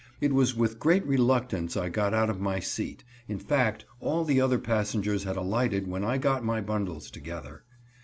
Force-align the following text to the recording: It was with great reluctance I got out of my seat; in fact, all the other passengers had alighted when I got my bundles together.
It 0.19 0.33
was 0.33 0.55
with 0.55 0.79
great 0.79 1.05
reluctance 1.05 1.77
I 1.77 1.89
got 1.89 2.11
out 2.11 2.31
of 2.31 2.41
my 2.41 2.59
seat; 2.59 3.03
in 3.27 3.37
fact, 3.37 3.85
all 3.99 4.23
the 4.25 4.41
other 4.41 4.57
passengers 4.57 5.25
had 5.25 5.37
alighted 5.37 5.85
when 5.85 6.03
I 6.03 6.17
got 6.17 6.43
my 6.43 6.59
bundles 6.59 7.11
together. 7.11 7.61